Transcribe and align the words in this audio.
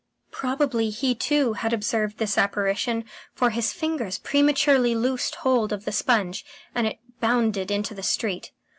Probably 0.31 0.89
he 0.89 1.13
too 1.13 1.53
had 1.53 1.73
observed 1.73 2.17
this 2.17 2.35
apparition, 2.35 3.05
for 3.35 3.51
his 3.51 3.71
fingers 3.71 4.17
prematurely 4.17 4.95
loosed 4.95 5.35
hold 5.35 5.71
of 5.71 5.85
the 5.85 5.91
sponge, 5.91 6.43
and 6.73 6.87
it 6.87 6.97
bounded 7.19 7.69
into 7.69 7.93
the 7.93 8.01
street. 8.01 8.51